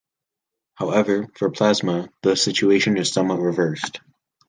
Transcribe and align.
However, 0.73 1.27
for 1.35 1.51
plasma 1.51 2.09
the 2.23 2.35
situation 2.35 2.97
is 2.97 3.11
somewhat 3.13 3.39
reversed. 3.39 3.99